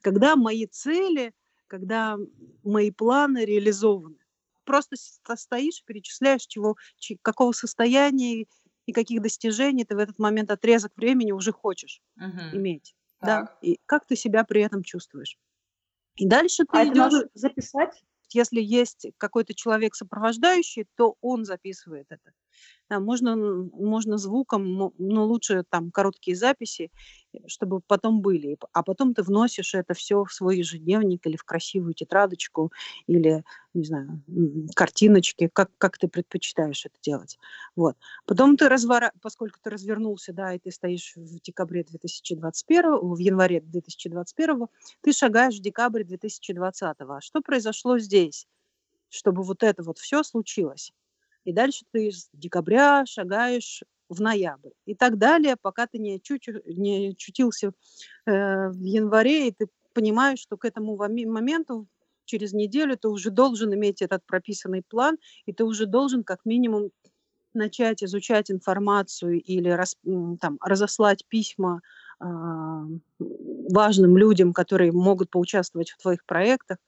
Когда 0.00 0.36
мои 0.36 0.66
цели, 0.66 1.32
когда 1.66 2.18
мои 2.62 2.90
планы 2.90 3.44
реализованы. 3.46 4.18
Просто 4.64 4.96
стоишь, 5.36 5.82
перечисляешь, 5.84 6.46
чего, 6.46 6.76
какого 7.22 7.52
состояния 7.52 8.46
и 8.86 8.92
каких 8.92 9.22
достижений 9.22 9.84
ты 9.84 9.96
в 9.96 9.98
этот 9.98 10.18
момент 10.18 10.50
отрезок 10.50 10.92
времени 10.96 11.32
уже 11.32 11.50
хочешь 11.52 12.02
угу. 12.16 12.56
иметь. 12.56 12.94
Да, 13.22 13.58
и 13.62 13.78
как 13.86 14.06
ты 14.06 14.16
себя 14.16 14.44
при 14.44 14.62
этом 14.62 14.82
чувствуешь. 14.82 15.38
И 16.16 16.26
дальше 16.26 16.64
ты 16.64 16.78
а 16.78 16.84
идешь... 16.84 17.28
записать? 17.34 18.02
Если 18.34 18.60
есть 18.60 19.06
какой-то 19.18 19.54
человек 19.54 19.94
сопровождающий, 19.94 20.86
то 20.96 21.16
он 21.20 21.44
записывает 21.44 22.06
это. 22.08 22.32
Да, 22.88 22.98
можно, 22.98 23.36
можно 23.36 24.16
звуком, 24.16 24.92
но 24.98 25.26
лучше 25.26 25.64
там 25.68 25.90
короткие 25.90 26.36
записи. 26.36 26.90
Чтобы 27.46 27.80
потом 27.80 28.20
были. 28.20 28.58
А 28.72 28.82
потом 28.82 29.14
ты 29.14 29.22
вносишь 29.22 29.74
это 29.74 29.94
все 29.94 30.24
в 30.24 30.32
свой 30.32 30.58
ежедневник 30.58 31.26
или 31.26 31.36
в 31.36 31.44
красивую 31.44 31.94
тетрадочку, 31.94 32.72
или, 33.06 33.44
не 33.74 33.84
знаю, 33.84 34.22
картиночки, 34.74 35.48
как, 35.52 35.70
как 35.78 35.98
ты 35.98 36.08
предпочитаешь 36.08 36.86
это 36.86 36.96
делать. 37.02 37.38
Вот. 37.76 37.96
Потом 38.26 38.56
ты 38.56 38.68
развора... 38.68 39.12
поскольку 39.20 39.58
ты 39.62 39.70
развернулся, 39.70 40.32
да, 40.32 40.54
и 40.54 40.58
ты 40.58 40.70
стоишь 40.70 41.14
в 41.16 41.40
декабре 41.40 41.84
2021, 41.84 42.98
в 43.00 43.18
январе 43.18 43.60
2021, 43.60 44.66
ты 45.00 45.12
шагаешь 45.12 45.58
в 45.58 45.62
декабрь 45.62 46.04
2020. 46.04 46.96
А 47.00 47.20
что 47.20 47.40
произошло 47.40 47.98
здесь, 47.98 48.46
чтобы 49.08 49.42
вот 49.42 49.62
это 49.62 49.82
вот 49.82 49.98
все 49.98 50.22
случилось? 50.22 50.92
И 51.44 51.52
дальше 51.52 51.84
ты 51.90 52.10
с 52.12 52.28
декабря 52.32 53.04
шагаешь 53.04 53.82
в 54.12 54.20
ноябрь 54.20 54.70
и 54.86 54.94
так 54.94 55.18
далее, 55.18 55.56
пока 55.60 55.86
ты 55.86 55.98
не, 55.98 56.20
чуть, 56.20 56.48
не 56.66 57.10
очутился 57.10 57.72
э, 58.26 58.68
в 58.68 58.82
январе, 58.82 59.48
и 59.48 59.52
ты 59.52 59.66
понимаешь, 59.92 60.38
что 60.40 60.56
к 60.56 60.64
этому 60.64 60.96
моменту 60.96 61.86
через 62.24 62.52
неделю 62.52 62.96
ты 62.96 63.08
уже 63.08 63.30
должен 63.30 63.74
иметь 63.74 64.02
этот 64.02 64.24
прописанный 64.26 64.82
план, 64.82 65.18
и 65.46 65.52
ты 65.52 65.64
уже 65.64 65.86
должен 65.86 66.24
как 66.24 66.40
минимум 66.44 66.90
начать 67.54 68.02
изучать 68.02 68.50
информацию 68.50 69.40
или 69.40 69.68
рас, 69.68 69.96
там, 70.40 70.58
разослать 70.62 71.26
письма 71.28 71.82
э, 72.20 72.24
важным 73.18 74.16
людям, 74.16 74.52
которые 74.52 74.92
могут 74.92 75.30
поучаствовать 75.30 75.90
в 75.90 75.98
твоих 75.98 76.24
проектах, 76.24 76.78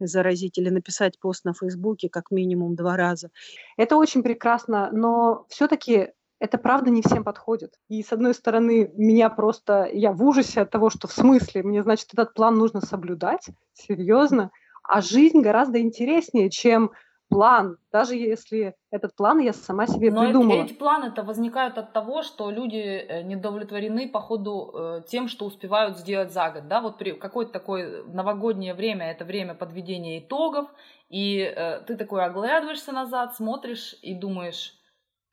заразить 0.00 0.58
или 0.58 0.70
написать 0.70 1.18
пост 1.18 1.44
на 1.44 1.52
Фейсбуке 1.52 2.08
как 2.08 2.30
минимум 2.30 2.74
два 2.74 2.96
раза. 2.96 3.30
Это 3.76 3.96
очень 3.96 4.22
прекрасно, 4.22 4.90
но 4.92 5.46
все-таки 5.48 6.12
это 6.38 6.58
правда 6.58 6.90
не 6.90 7.02
всем 7.02 7.24
подходит. 7.24 7.74
И 7.88 8.02
с 8.02 8.12
одной 8.12 8.34
стороны, 8.34 8.90
меня 8.94 9.30
просто, 9.30 9.88
я 9.92 10.12
в 10.12 10.22
ужасе 10.22 10.62
от 10.62 10.70
того, 10.70 10.90
что 10.90 11.08
в 11.08 11.12
смысле, 11.12 11.62
мне, 11.62 11.82
значит, 11.82 12.08
этот 12.12 12.34
план 12.34 12.56
нужно 12.56 12.80
соблюдать, 12.80 13.46
серьезно, 13.72 14.50
а 14.82 15.00
жизнь 15.00 15.40
гораздо 15.40 15.80
интереснее, 15.80 16.50
чем 16.50 16.90
план, 17.28 17.78
даже 17.90 18.14
если 18.14 18.76
этот 18.90 19.16
план 19.16 19.40
я 19.40 19.52
сама 19.52 19.86
себе 19.86 20.10
Но 20.10 20.24
придумала. 20.24 20.58
Но 20.58 20.64
эти 20.64 20.74
планы-то 20.74 21.22
возникают 21.22 21.78
от 21.78 21.92
того, 21.92 22.22
что 22.22 22.50
люди 22.50 22.76
э, 22.76 23.22
недовлетворены 23.22 24.08
по 24.08 24.20
ходу 24.20 24.72
э, 24.72 25.02
тем, 25.08 25.28
что 25.28 25.46
успевают 25.46 25.98
сделать 25.98 26.32
за 26.32 26.50
год. 26.50 26.68
Да? 26.68 26.80
Вот 26.80 26.98
при 26.98 27.12
какое-то 27.12 27.52
такое 27.52 28.04
новогоднее 28.04 28.74
время, 28.74 29.10
это 29.10 29.24
время 29.24 29.54
подведения 29.54 30.18
итогов, 30.20 30.68
и 31.08 31.38
э, 31.38 31.80
ты 31.86 31.96
такой 31.96 32.24
оглядываешься 32.24 32.92
назад, 32.92 33.34
смотришь 33.34 33.96
и 34.02 34.14
думаешь, 34.14 34.74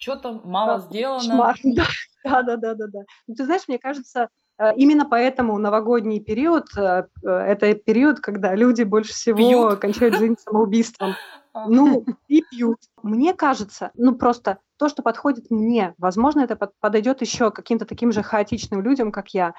что-то 0.02 0.42
мало 0.44 0.80
да, 0.80 0.86
сделано. 0.88 1.20
Кошмар. 1.20 1.60
Да, 2.24 2.44
да, 2.44 2.56
да, 2.56 2.76
да, 2.76 2.86
да. 2.86 3.00
Ну, 3.26 3.34
ты 3.34 3.46
знаешь, 3.46 3.64
мне 3.68 3.80
кажется, 3.80 4.30
э, 4.60 4.76
именно 4.76 5.06
поэтому 5.10 5.58
новогодний 5.58 6.20
период 6.20 6.68
э,– 6.78 7.06
это 7.24 7.74
период, 7.74 8.20
когда 8.20 8.54
люди 8.54 8.84
больше 8.84 9.12
всего 9.12 9.38
Пьют? 9.38 9.80
кончают 9.80 10.18
жизнь 10.18 10.36
самоубийством. 10.38 11.16
Ну, 11.68 12.06
и 12.30 12.44
пьют. 12.50 12.78
Мне 13.04 13.34
кажется, 13.34 13.92
ну 13.96 14.16
просто 14.16 14.60
то, 14.78 14.88
что 14.88 15.04
подходит 15.04 15.52
мне, 15.52 15.94
возможно, 15.98 16.40
это 16.40 16.56
подойдет 16.56 17.20
еще 17.20 17.52
каким-то 17.52 17.84
таким 17.84 18.14
же 18.14 18.24
хаотичным 18.24 18.82
людям, 18.82 19.12
как 19.12 19.34
я. 19.34 19.54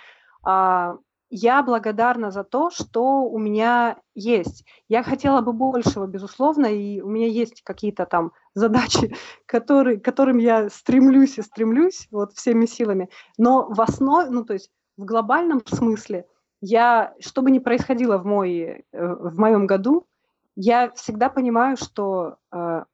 Я 1.35 1.63
благодарна 1.63 2.31
за 2.31 2.45
то, 2.45 2.69
что 2.69 3.23
у 3.23 3.39
меня 3.39 3.97
есть. 4.15 4.67
Я 4.89 5.03
хотела 5.03 5.41
бы 5.41 5.55
большего, 5.55 6.07
безусловно, 6.07 6.67
и 6.67 7.01
у 7.01 7.09
меня 7.09 7.27
есть 7.27 7.63
какие-то 7.63 8.05
там 8.05 8.33
задачи, 8.55 9.17
которые, 9.47 9.99
которым 9.99 10.37
я 10.37 10.69
стремлюсь 10.69 11.39
и 11.39 11.43
стремлюсь 11.43 12.07
вот 12.11 12.35
всеми 12.35 12.67
силами. 12.67 13.09
Но 13.39 13.67
в 13.71 13.81
основе, 13.81 14.29
ну 14.29 14.45
то 14.45 14.53
есть 14.53 14.71
в 14.99 15.07
глобальном 15.07 15.63
смысле, 15.67 16.27
я, 16.61 17.15
что 17.19 17.41
бы 17.41 17.51
ни 17.51 17.61
происходило 17.61 18.19
в, 18.19 18.27
мой, 18.27 18.53
э, 18.53 18.83
в 18.93 19.39
моем 19.39 19.67
году, 19.67 20.07
я 20.55 20.93
всегда 20.93 21.31
понимаю, 21.31 21.79
что 21.79 22.37
э, 22.53 22.85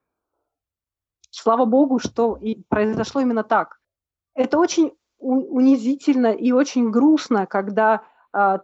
слава 1.30 1.64
богу, 1.64 1.99
что 1.99 2.37
и 2.37 2.62
произошло 2.68 3.21
именно 3.21 3.42
так. 3.42 3.80
Это 4.37 4.61
очень 4.61 4.92
унизительно 5.18 6.28
и 6.28 6.52
очень 6.52 6.92
грустно, 6.92 7.45
когда 7.47 8.04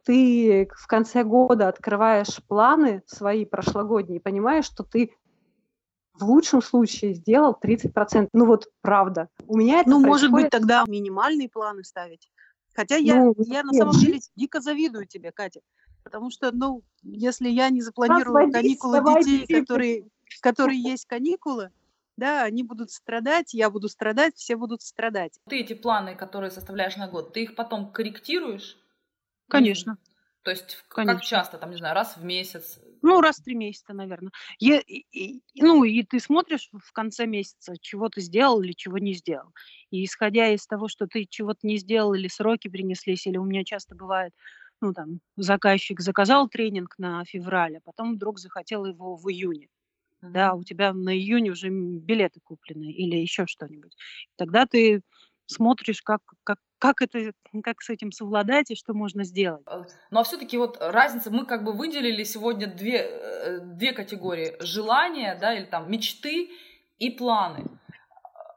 ты 0.04 0.68
в 0.76 0.86
конце 0.86 1.24
года 1.24 1.68
открываешь 1.68 2.42
планы 2.48 3.02
свои 3.06 3.44
прошлогодние, 3.44 4.20
понимаешь, 4.20 4.66
что 4.66 4.84
ты 4.84 5.14
в 6.14 6.24
лучшем 6.24 6.62
случае 6.62 7.14
сделал 7.14 7.56
30%. 7.60 8.28
Ну 8.32 8.46
вот 8.46 8.68
правда. 8.80 9.28
У 9.46 9.56
меня 9.56 9.80
это 9.80 9.90
Ну, 9.90 10.02
происходит... 10.02 10.30
может 10.30 10.32
быть, 10.32 10.50
тогда 10.50 10.84
минимальные 10.86 11.48
планы 11.48 11.82
ставить. 11.84 12.30
Хотя 12.74 12.96
я, 12.96 13.16
ну, 13.16 13.34
я 13.38 13.62
на 13.62 13.72
самом 13.72 13.94
деле 13.94 14.20
дико 14.36 14.60
завидую 14.60 15.06
тебе, 15.06 15.32
Катя. 15.32 15.60
Потому 16.02 16.30
что, 16.30 16.52
ну, 16.52 16.82
если 17.02 17.48
я 17.48 17.70
не 17.70 17.80
запланирую 17.80 18.52
каникулы 18.52 19.00
детей, 19.24 19.60
которые, 19.60 20.04
которые 20.40 20.80
есть 20.80 21.06
каникулы, 21.06 21.70
да, 22.16 22.42
они 22.42 22.62
будут 22.62 22.90
страдать, 22.90 23.54
я 23.54 23.70
буду 23.70 23.88
страдать, 23.88 24.36
все 24.36 24.56
будут 24.56 24.82
страдать. 24.82 25.40
Ты 25.48 25.60
эти 25.60 25.72
планы, 25.72 26.14
которые 26.14 26.50
составляешь 26.50 26.96
на 26.96 27.08
год, 27.08 27.32
ты 27.32 27.44
их 27.44 27.54
потом 27.56 27.90
корректируешь? 27.90 28.76
Конечно. 29.48 29.98
То 30.42 30.50
есть 30.50 30.84
Конечно. 30.88 31.14
как 31.14 31.24
часто, 31.24 31.58
там, 31.58 31.70
не 31.70 31.76
знаю, 31.76 31.94
раз 31.94 32.16
в 32.16 32.24
месяц? 32.24 32.78
Ну, 33.02 33.20
раз 33.20 33.38
в 33.38 33.44
три 33.44 33.54
месяца, 33.54 33.94
наверное. 33.94 34.30
Я, 34.58 34.78
и, 34.80 35.04
и, 35.10 35.42
ну, 35.56 35.84
и 35.84 36.02
ты 36.02 36.20
смотришь 36.20 36.68
в 36.72 36.92
конце 36.92 37.26
месяца, 37.26 37.74
чего 37.80 38.08
ты 38.08 38.20
сделал 38.20 38.62
или 38.62 38.72
чего 38.72 38.98
не 38.98 39.14
сделал. 39.14 39.52
И 39.90 40.04
исходя 40.04 40.48
из 40.50 40.66
того, 40.66 40.88
что 40.88 41.06
ты 41.06 41.24
чего-то 41.24 41.66
не 41.66 41.78
сделал, 41.78 42.14
или 42.14 42.28
сроки 42.28 42.68
принеслись, 42.68 43.26
или 43.26 43.38
у 43.38 43.44
меня 43.44 43.64
часто 43.64 43.94
бывает, 43.94 44.32
ну, 44.80 44.92
там, 44.92 45.20
заказчик 45.36 46.00
заказал 46.00 46.48
тренинг 46.48 46.94
на 46.98 47.24
февраль, 47.24 47.78
а 47.78 47.80
потом 47.82 48.14
вдруг 48.14 48.38
захотел 48.38 48.84
его 48.84 49.16
в 49.16 49.30
июне. 49.30 49.68
Mm-hmm. 50.22 50.30
Да, 50.32 50.54
у 50.54 50.64
тебя 50.64 50.92
на 50.92 51.16
июне 51.16 51.50
уже 51.52 51.68
билеты 51.70 52.40
куплены 52.42 52.90
или 52.92 53.16
еще 53.16 53.46
что-нибудь. 53.46 53.96
Тогда 54.36 54.66
ты 54.66 55.02
смотришь, 55.46 56.02
как, 56.02 56.22
как, 56.44 56.58
как 56.84 57.00
это, 57.00 57.32
как 57.62 57.80
с 57.80 57.88
этим 57.88 58.12
совладать 58.12 58.70
и 58.70 58.74
что 58.74 58.92
можно 58.92 59.24
сделать. 59.24 59.62
Э, 59.66 59.84
ну 60.10 60.20
а 60.20 60.24
все-таки 60.24 60.58
вот 60.58 60.76
разница, 60.80 61.30
мы 61.30 61.46
как 61.46 61.64
бы 61.64 61.72
выделили 61.72 62.24
сегодня 62.24 62.66
две, 62.66 62.98
э, 62.98 63.60
две 63.60 63.92
категории: 63.92 64.56
желания, 64.60 65.34
да, 65.40 65.54
или 65.54 65.64
там 65.64 65.90
мечты 65.90 66.50
и 66.98 67.10
планы. 67.10 67.64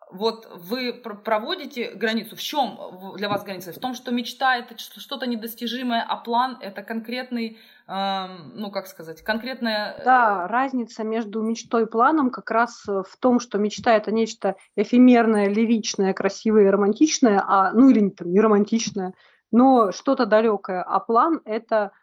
Вот 0.10 0.48
вы 0.56 0.94
проводите 0.94 1.92
границу. 1.92 2.36
В 2.36 2.42
чем 2.42 2.80
для 3.18 3.28
вас 3.28 3.44
граница? 3.44 3.74
В 3.74 3.80
том, 3.80 3.94
что 3.94 4.12
мечта 4.12 4.58
это 4.58 4.78
что-то 4.78 5.28
недостижимое, 5.28 6.02
а 6.08 6.16
план 6.18 6.58
это 6.62 6.82
конкретный 6.82 7.58
ну, 7.88 8.70
как 8.70 8.88
сказать, 8.88 9.22
конкретная... 9.22 9.94
Э, 9.94 10.04
да, 10.04 10.48
разница 10.50 11.06
между 11.06 11.42
мечтой 11.42 11.84
и 11.84 11.86
планом 11.86 12.32
как 12.32 12.52
раз 12.52 12.84
э, 12.86 13.04
в 13.08 13.16
том, 13.18 13.40
что 13.40 13.58
мечта– 13.58 13.94
это 13.96 14.12
нечто 14.12 14.58
эфемерное, 14.76 15.48
лиричное, 15.48 16.14
красивое 16.14 16.66
и 16.66 16.70
романтичное, 16.70 17.42
а, 17.48 17.72
ну 17.72 17.90
или 17.90 18.10
там, 18.10 18.30
не 18.30 18.42
романтичное, 18.42 19.14
но 19.52 19.94
что-то 19.94 20.26
далекое, 20.26 20.84
а 20.84 21.00
план– 21.00 21.40
это 21.46 21.94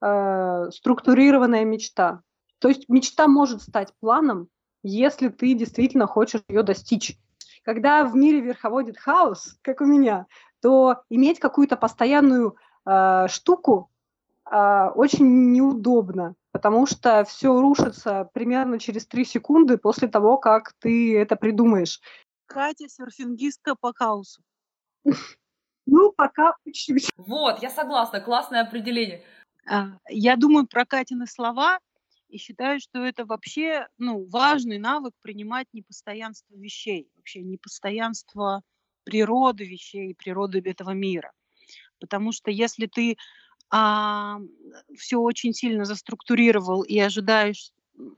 э, 0.00 0.70
структурированная 0.72 1.66
мечта. 1.66 2.22
То 2.58 2.68
есть 2.68 2.88
мечта 2.88 3.28
может 3.28 3.60
стать 3.60 3.92
планом, 4.00 4.48
если 4.82 5.28
ты 5.28 5.52
действительно 5.52 6.06
хочешь 6.06 6.40
ее 6.48 6.62
достичь. 6.62 7.18
Когда 7.64 8.04
в 8.04 8.14
мире 8.14 8.40
верховодит 8.40 8.98
хаос, 8.98 9.58
как 9.62 9.80
у 9.80 9.84
меня, 9.84 10.26
то 10.60 11.02
иметь 11.08 11.40
какую-то 11.40 11.76
постоянную 11.76 12.56
э, 12.86 13.26
штуку, 13.28 13.90
а, 14.44 14.90
очень 14.90 15.52
неудобно, 15.52 16.34
потому 16.52 16.86
что 16.86 17.24
все 17.24 17.58
рушится 17.60 18.28
примерно 18.34 18.78
через 18.78 19.06
три 19.06 19.24
секунды 19.24 19.78
после 19.78 20.06
того, 20.06 20.36
как 20.36 20.74
ты 20.78 21.18
это 21.18 21.36
придумаешь. 21.36 22.00
Катя 22.46 22.88
серфингистка 22.88 23.74
по 23.74 23.92
хаосу. 23.92 24.42
Ну, 25.86 26.12
пока 26.12 26.54
учусь. 26.64 27.10
Вот, 27.18 27.60
я 27.62 27.68
согласна, 27.68 28.18
классное 28.18 28.62
определение. 28.62 29.22
А, 29.70 29.98
я 30.08 30.36
думаю 30.36 30.66
про 30.66 30.86
Катины 30.86 31.26
слова 31.26 31.78
и 32.34 32.38
считаю, 32.38 32.80
что 32.80 33.04
это 33.04 33.24
вообще 33.24 33.86
ну, 33.96 34.26
важный 34.28 34.78
навык 34.78 35.14
принимать 35.22 35.68
непостоянство 35.72 36.56
вещей, 36.56 37.08
вообще 37.14 37.42
непостоянство 37.42 38.62
природы 39.04 39.64
вещей, 39.64 40.16
природы 40.16 40.60
этого 40.64 40.90
мира. 40.90 41.30
Потому 42.00 42.32
что 42.32 42.50
если 42.50 42.86
ты 42.86 43.16
а, 43.70 44.40
все 44.98 45.18
очень 45.18 45.52
сильно 45.52 45.84
заструктурировал 45.84 46.82
и 46.82 46.98
ожидаешь, 46.98 47.70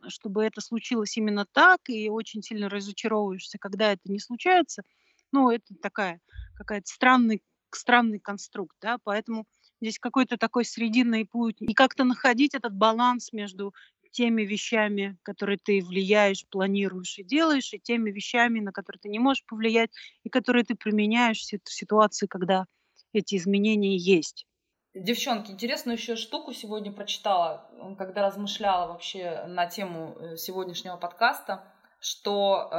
чтобы 0.08 0.44
это 0.44 0.62
случилось 0.62 1.14
именно 1.18 1.44
так, 1.52 1.80
и 1.90 2.08
очень 2.08 2.42
сильно 2.42 2.70
разочаровываешься, 2.70 3.58
когда 3.58 3.92
это 3.92 4.10
не 4.10 4.18
случается, 4.18 4.82
ну, 5.30 5.50
это 5.50 5.74
такая 5.82 6.20
какая-то 6.54 6.86
странный, 6.88 7.42
странный 7.70 8.18
конструкт, 8.18 8.74
да, 8.80 8.96
поэтому 9.04 9.44
здесь 9.80 9.98
какой-то 9.98 10.36
такой 10.36 10.64
срединный 10.64 11.24
путь. 11.24 11.56
И 11.60 11.74
как-то 11.74 12.04
находить 12.04 12.54
этот 12.54 12.74
баланс 12.74 13.32
между 13.32 13.74
теми 14.10 14.42
вещами, 14.42 15.16
которые 15.22 15.58
ты 15.62 15.80
влияешь, 15.80 16.46
планируешь 16.50 17.18
и 17.18 17.24
делаешь, 17.24 17.72
и 17.72 17.78
теми 17.78 18.10
вещами, 18.10 18.60
на 18.60 18.72
которые 18.72 19.00
ты 19.00 19.08
не 19.08 19.18
можешь 19.18 19.44
повлиять, 19.46 19.90
и 20.24 20.28
которые 20.28 20.64
ты 20.64 20.74
применяешь 20.74 21.40
в 21.40 21.70
ситуации, 21.70 22.26
когда 22.26 22.66
эти 23.12 23.36
изменения 23.36 23.96
есть. 23.96 24.46
Девчонки, 24.94 25.50
интересную 25.50 25.96
еще 25.98 26.16
штуку 26.16 26.54
сегодня 26.54 26.90
прочитала, 26.90 27.70
когда 27.98 28.22
размышляла 28.22 28.88
вообще 28.88 29.44
на 29.46 29.66
тему 29.66 30.16
э, 30.18 30.36
сегодняшнего 30.36 30.96
подкаста, 30.96 31.64
что 32.00 32.70
э, 32.72 32.76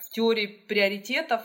в 0.00 0.10
теории 0.10 0.46
приоритетов 0.46 1.42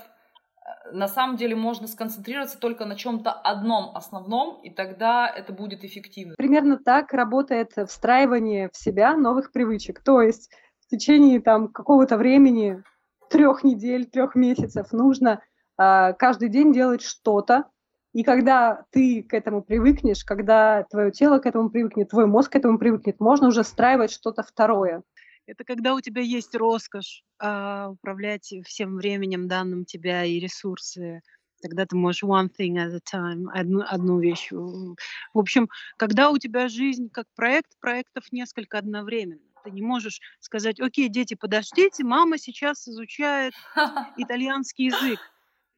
на 0.92 1.08
самом 1.08 1.38
деле 1.38 1.56
можно 1.56 1.88
сконцентрироваться 1.88 2.60
только 2.60 2.86
на 2.86 2.96
чем-то 2.96 3.32
одном 3.32 3.96
основном, 3.96 4.60
и 4.62 4.70
тогда 4.70 5.28
это 5.28 5.54
будет 5.54 5.84
эффективно. 5.84 6.36
Примерно 6.38 6.78
так 6.78 7.14
работает 7.14 7.72
встраивание 7.88 8.70
в 8.72 8.78
себя 8.78 9.16
новых 9.16 9.52
привычек. 9.52 10.04
То 10.04 10.22
есть 10.22 10.52
в 10.82 10.88
течение 10.90 11.40
там 11.42 11.70
какого-то 11.70 12.18
времени, 12.18 12.84
трех 13.30 13.64
недель, 13.64 14.06
трех 14.06 14.36
месяцев 14.36 14.92
нужно 14.92 15.42
э, 15.80 16.14
каждый 16.14 16.50
день 16.50 16.74
делать 16.74 17.02
что-то, 17.02 17.66
и 18.14 18.24
когда 18.24 18.86
ты 18.92 19.24
к 19.24 19.34
этому 19.34 19.64
привыкнешь, 19.64 20.24
когда 20.24 20.84
твое 20.84 21.12
тело 21.12 21.40
к 21.40 21.48
этому 21.48 21.72
привыкнет, 21.72 22.10
твой 22.10 22.28
мозг 22.28 22.52
к 22.52 22.56
этому 22.56 22.78
привыкнет, 22.78 23.20
можно 23.20 23.48
уже 23.48 23.64
встраивать 23.64 24.12
что-то 24.12 24.44
второе. 24.44 25.02
Это 25.46 25.64
когда 25.64 25.94
у 25.94 26.02
тебя 26.02 26.22
есть 26.22 26.56
роскошь 26.56 27.24
а, 27.40 27.90
управлять 27.90 28.54
всем 28.66 28.96
временем, 28.96 29.48
данным 29.48 29.86
тебя 29.86 30.24
и 30.24 30.40
ресурсы. 30.40 31.22
Тогда 31.62 31.86
ты 31.86 31.96
можешь 31.96 32.24
one 32.24 32.50
thing 32.50 32.76
at 32.76 32.94
a 32.94 33.00
time, 33.00 33.46
одну, 33.54 33.84
одну 33.88 34.20
вещь. 34.20 34.52
В 34.52 34.96
общем, 35.40 35.70
когда 35.98 36.30
у 36.30 36.38
тебя 36.38 36.68
жизнь 36.68 37.10
как 37.10 37.26
проект, 37.36 37.78
проектов 37.80 38.32
несколько 38.32 38.78
одновременно. 38.78 39.42
Ты 39.64 39.72
не 39.72 39.82
можешь 39.82 40.20
сказать, 40.40 40.80
окей, 40.82 41.08
дети, 41.08 41.36
подождите, 41.36 42.04
мама 42.04 42.38
сейчас 42.38 42.88
изучает 42.88 43.54
итальянский 44.18 44.88
язык 44.88 45.20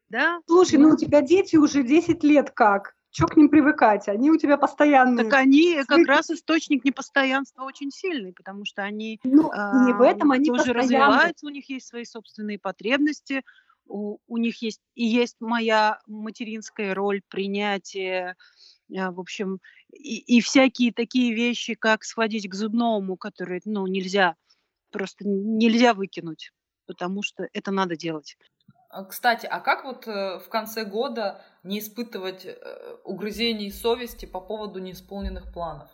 да? 0.09 0.39
Слушай, 0.47 0.77
ну, 0.77 0.89
ну 0.89 0.93
у 0.93 0.97
тебя 0.97 1.21
дети 1.21 1.55
уже 1.55 1.83
10 1.83 2.23
лет 2.23 2.51
как? 2.51 2.94
Чего 3.15 3.29
к 3.29 3.37
ним 3.37 3.47
привыкать? 3.47 4.09
Они 4.09 4.29
у 4.29 4.35
тебя 4.35 4.57
постоянно. 4.57 5.23
Так 5.23 5.31
они 5.35 5.81
как 5.87 6.05
раз 6.05 6.29
источник 6.29 6.83
непостоянства 6.83 7.63
очень 7.63 7.89
сильный, 7.89 8.33
потому 8.33 8.65
что 8.65 8.83
они 8.83 9.21
ну, 9.23 9.53
не 9.85 9.93
в 9.93 10.01
этом 10.01 10.31
они 10.31 10.49
тоже 10.49 10.73
развиваются, 10.73 11.45
у 11.45 11.49
них 11.49 11.69
есть 11.69 11.87
свои 11.87 12.03
собственные 12.03 12.59
потребности, 12.59 13.43
у, 13.85 14.17
у 14.27 14.37
них 14.37 14.61
есть 14.61 14.81
и 14.95 15.05
есть 15.05 15.37
моя 15.39 16.01
материнская 16.07 16.93
роль 16.93 17.21
принятия, 17.29 18.35
а, 18.93 19.11
в 19.11 19.21
общем, 19.21 19.61
и, 19.93 20.17
и 20.17 20.41
всякие 20.41 20.91
такие 20.91 21.33
вещи, 21.33 21.75
как 21.75 22.03
сходить 22.03 22.49
к 22.49 22.53
зубному, 22.53 23.15
которые, 23.15 23.61
ну, 23.63 23.87
нельзя, 23.87 24.35
просто 24.91 25.25
нельзя 25.25 25.93
выкинуть, 25.93 26.51
потому 26.85 27.23
что 27.23 27.47
это 27.53 27.71
надо 27.71 27.95
делать. 27.95 28.35
А, 28.95 29.03
кстати, 29.03 29.45
а 29.45 29.59
как 29.59 29.83
вот 29.83 30.07
э, 30.07 30.39
в 30.39 30.47
конце 30.47 30.85
года 30.85 31.41
не 31.63 31.79
испытывать 31.79 32.45
э, 32.45 32.55
угрызений 33.03 33.69
совести 33.69 34.25
по 34.25 34.39
поводу 34.39 34.79
неисполненных 34.79 35.51
планов? 35.51 35.89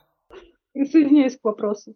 Присоединяюсь 0.73 1.35
к 1.35 1.43
вопросу. 1.43 1.95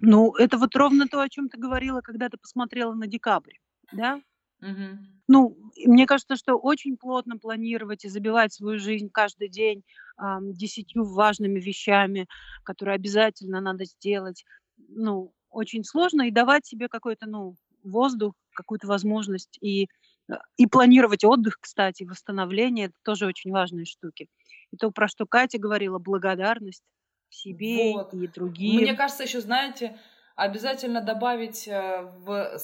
Ну, 0.00 0.34
это 0.36 0.56
вот 0.56 0.74
ровно 0.74 1.06
то, 1.06 1.20
о 1.20 1.28
чем 1.28 1.50
ты 1.50 1.58
говорила, 1.58 2.00
когда 2.00 2.30
ты 2.30 2.38
посмотрела 2.38 2.94
на 2.94 3.06
декабрь, 3.06 3.56
да? 3.92 4.22
Угу. 4.62 4.98
Ну, 5.28 5.58
мне 5.84 6.06
кажется, 6.06 6.36
что 6.36 6.56
очень 6.56 6.96
плотно 6.96 7.36
планировать 7.36 8.06
и 8.06 8.08
забивать 8.08 8.54
свою 8.54 8.78
жизнь 8.78 9.10
каждый 9.10 9.50
день 9.50 9.84
э, 10.18 10.22
десятью 10.44 11.04
важными 11.04 11.60
вещами, 11.60 12.26
которые 12.62 12.94
обязательно 12.94 13.60
надо 13.60 13.84
сделать, 13.84 14.46
ну, 14.78 15.34
очень 15.50 15.84
сложно, 15.84 16.22
и 16.22 16.30
давать 16.30 16.64
себе 16.64 16.88
какой-то, 16.88 17.26
ну, 17.26 17.56
воздух, 17.90 18.34
какую-то 18.54 18.86
возможность 18.86 19.58
и, 19.60 19.88
э, 20.30 20.34
и 20.56 20.66
планировать 20.66 21.24
отдых, 21.24 21.58
кстати, 21.60 22.04
восстановление, 22.04 22.86
это 22.86 22.96
тоже 23.04 23.26
очень 23.26 23.52
важные 23.52 23.84
штуки. 23.84 24.28
И 24.70 24.76
то, 24.76 24.90
про 24.90 25.08
что 25.08 25.26
Катя 25.26 25.58
говорила, 25.58 25.98
благодарность 25.98 26.82
себе 27.30 27.92
вот. 27.92 28.14
и 28.14 28.26
другим. 28.26 28.80
Мне 28.80 28.94
кажется, 28.94 29.24
еще, 29.24 29.40
знаете, 29.40 29.98
обязательно 30.36 31.00
добавить 31.00 31.68
э, 31.68 32.02
в, 32.18 32.58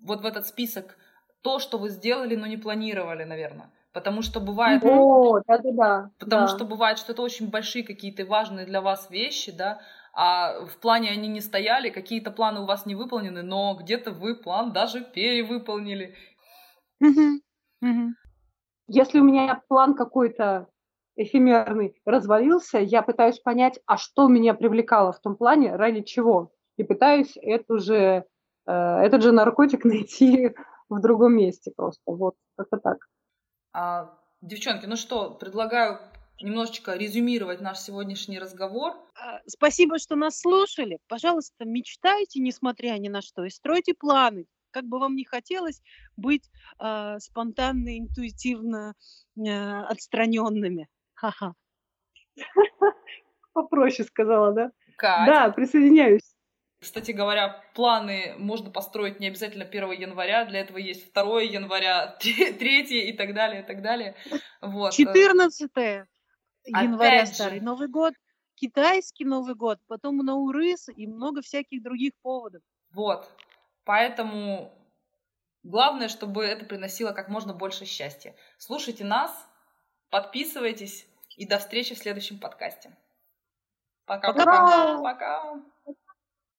вот 0.00 0.22
в 0.22 0.26
этот 0.26 0.46
список 0.46 0.96
то, 1.42 1.58
что 1.58 1.78
вы 1.78 1.88
сделали, 1.88 2.36
но 2.36 2.46
не 2.46 2.56
планировали, 2.56 3.24
наверное. 3.24 3.70
Потому 3.92 4.22
что 4.22 4.40
бывает... 4.40 4.82
О, 4.84 5.40
да-да-да. 5.46 6.10
Потому 6.18 6.46
да. 6.46 6.48
что 6.48 6.64
бывает, 6.64 6.98
что 6.98 7.12
это 7.12 7.22
очень 7.22 7.50
большие 7.50 7.84
какие-то 7.84 8.24
важные 8.24 8.66
для 8.66 8.80
вас 8.80 9.10
вещи, 9.10 9.50
да, 9.50 9.80
а 10.12 10.66
в 10.66 10.78
плане 10.78 11.10
они 11.10 11.28
не 11.28 11.40
стояли, 11.40 11.90
какие-то 11.90 12.30
планы 12.30 12.60
у 12.60 12.66
вас 12.66 12.86
не 12.86 12.94
выполнены, 12.94 13.42
но 13.42 13.76
где-то 13.80 14.10
вы 14.10 14.34
план 14.34 14.72
даже 14.72 15.02
перевыполнили. 15.02 16.14
Если 18.88 19.20
у 19.20 19.24
меня 19.24 19.62
план 19.68 19.94
какой-то 19.94 20.68
эфемерный 21.16 22.00
развалился, 22.04 22.78
я 22.78 23.02
пытаюсь 23.02 23.38
понять, 23.38 23.78
а 23.86 23.96
что 23.96 24.26
меня 24.28 24.54
привлекало 24.54 25.12
в 25.12 25.20
том 25.20 25.36
плане, 25.36 25.76
ради 25.76 26.02
чего, 26.02 26.52
и 26.76 26.82
пытаюсь 26.82 27.36
эту 27.36 27.78
же, 27.78 28.24
э, 28.66 28.72
этот 28.72 29.22
же 29.22 29.32
наркотик 29.32 29.84
найти 29.84 30.54
в 30.88 31.00
другом 31.00 31.36
месте 31.36 31.72
просто. 31.74 32.02
Вот, 32.06 32.34
как-то 32.56 32.78
так. 32.78 32.98
А, 33.72 34.18
девчонки, 34.40 34.86
ну 34.86 34.96
что, 34.96 35.30
предлагаю 35.30 36.00
немножечко 36.42 36.94
резюмировать 36.94 37.60
наш 37.60 37.78
сегодняшний 37.78 38.38
разговор. 38.38 38.94
А, 39.14 39.40
спасибо, 39.46 39.98
что 39.98 40.16
нас 40.16 40.40
слушали. 40.40 40.98
Пожалуйста, 41.08 41.64
мечтайте, 41.64 42.40
несмотря 42.40 42.92
ни 42.98 43.08
на 43.08 43.22
что, 43.22 43.44
и 43.44 43.50
стройте 43.50 43.94
планы. 43.94 44.46
Как 44.70 44.84
бы 44.84 44.98
вам 44.98 45.16
ни 45.16 45.24
хотелось 45.24 45.82
быть 46.16 46.48
э, 46.78 47.16
спонтанно, 47.18 47.98
интуитивно 47.98 48.94
э, 49.36 49.82
отстраненными. 49.82 50.88
Ха-ха. 51.14 51.54
Попроще 53.52 54.06
сказала, 54.06 54.52
да? 54.52 54.70
Кать. 54.96 55.26
Да, 55.26 55.50
присоединяюсь. 55.50 56.36
Кстати 56.80 57.10
говоря, 57.10 57.62
планы 57.74 58.34
можно 58.38 58.70
построить 58.70 59.20
не 59.20 59.26
обязательно 59.26 59.64
1 59.64 59.90
января, 59.92 60.46
для 60.46 60.60
этого 60.60 60.78
есть 60.78 61.12
2 61.12 61.42
января, 61.42 62.16
3 62.20 63.10
и 63.10 63.12
так 63.12 63.34
далее, 63.34 63.62
и 63.62 63.66
так 63.66 63.82
далее. 63.82 64.14
Вот. 64.62 64.92
14 64.92 65.70
января 66.64 67.26
Старый 67.26 67.60
Новый 67.60 67.88
год, 67.88 68.14
китайский 68.54 69.24
Новый 69.24 69.54
год, 69.54 69.78
потом 69.86 70.18
Наурыз 70.18 70.88
и 70.88 71.06
много 71.06 71.42
всяких 71.42 71.82
других 71.82 72.12
поводов. 72.22 72.62
Вот. 72.92 73.28
Поэтому 73.84 74.72
главное, 75.62 76.08
чтобы 76.08 76.44
это 76.44 76.64
приносило 76.64 77.12
как 77.12 77.28
можно 77.28 77.54
больше 77.54 77.84
счастья. 77.84 78.34
Слушайте 78.58 79.04
нас, 79.04 79.30
подписывайтесь 80.10 81.06
и 81.36 81.46
до 81.46 81.58
встречи 81.58 81.94
в 81.94 81.98
следующем 81.98 82.38
подкасте. 82.38 82.96
Пока-пока. 84.04 85.00
Пока. 85.02 85.62